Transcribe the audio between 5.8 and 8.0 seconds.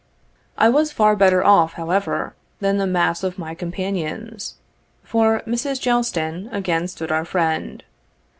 elston again stood our friend.